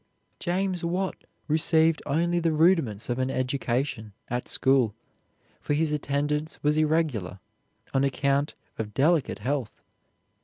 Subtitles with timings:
[0.39, 1.15] James Watt
[1.47, 4.95] received only the rudiments of an education at school,
[5.59, 7.39] for his attendance was irregular
[7.93, 9.79] on account of delicate health.